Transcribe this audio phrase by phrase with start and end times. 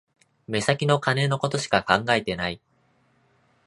[0.47, 2.59] 目先の金のことしか考えてない